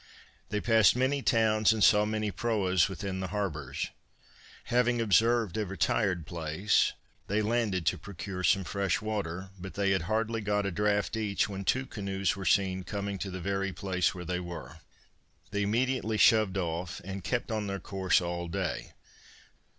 They 0.49 0.59
passed 0.59 0.95
many 0.95 1.21
towns 1.21 1.71
and 1.71 1.83
saw 1.83 2.05
many 2.05 2.31
proas 2.31 2.89
within 2.89 3.19
the 3.19 3.27
harbors. 3.27 3.91
Having 4.63 4.99
observed 4.99 5.57
a 5.57 5.65
retired 5.67 6.25
place, 6.25 6.93
they 7.27 7.43
landed 7.43 7.85
to 7.85 7.99
procure 7.99 8.41
some 8.43 8.63
fresh 8.63 8.99
water, 8.99 9.51
but 9.59 9.75
they 9.75 9.91
had 9.91 10.01
hardly 10.09 10.41
got 10.41 10.65
a 10.65 10.71
draught 10.71 11.15
each, 11.15 11.47
when 11.47 11.65
two 11.65 11.85
canoes 11.85 12.35
were 12.35 12.45
seen 12.45 12.83
coming 12.83 13.19
to 13.19 13.29
the 13.29 13.39
very 13.39 13.71
place 13.71 14.15
where 14.15 14.25
they 14.25 14.39
were. 14.39 14.77
They 15.51 15.61
immediately 15.61 16.17
shoved 16.17 16.57
off 16.57 16.99
and 17.05 17.23
kept 17.23 17.51
on 17.51 17.67
their 17.67 17.79
course 17.79 18.21
all 18.21 18.47
day. 18.47 18.93